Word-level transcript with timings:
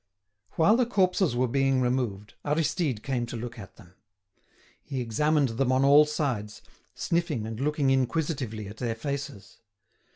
While 0.53 0.77
the 0.77 0.87
corpses 0.87 1.35
were 1.35 1.47
being 1.47 1.79
removed, 1.79 2.33
Aristide 2.43 3.03
came 3.03 3.27
to 3.27 3.37
look 3.37 3.59
at 3.59 3.75
them. 3.75 3.93
He 4.81 4.99
examined 4.99 5.49
them 5.49 5.71
on 5.71 5.85
all 5.85 6.07
sides, 6.07 6.63
sniffing 6.95 7.45
and 7.45 7.59
looking 7.59 7.91
inquisitively 7.91 8.67
at 8.67 8.77
their 8.77 8.95
faces. 8.95 9.59